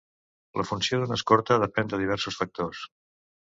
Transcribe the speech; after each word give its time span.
La 0.61 0.63
funció 0.69 0.97
d'un 1.03 1.15
escorta 1.17 1.59
depèn 1.65 1.93
de 1.93 2.01
diversos 2.05 2.41
factors. 2.41 2.83